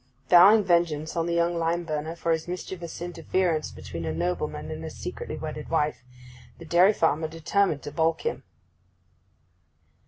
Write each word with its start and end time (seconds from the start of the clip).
Vowing 0.29 0.63
vengeance 0.63 1.15
on 1.15 1.27
the 1.27 1.35
young 1.35 1.55
lime 1.59 1.83
burner 1.83 2.15
for 2.15 2.31
his 2.31 2.47
mischievous 2.47 3.03
interference 3.03 3.69
between 3.69 4.03
a 4.03 4.11
nobleman 4.11 4.71
and 4.71 4.83
his 4.83 4.95
secretly 4.97 5.37
wedded 5.37 5.69
wife, 5.69 6.03
the 6.57 6.65
dairy 6.65 6.91
farmer 6.91 7.27
determined 7.27 7.83
to 7.83 7.91
balk 7.91 8.21
him. 8.21 8.41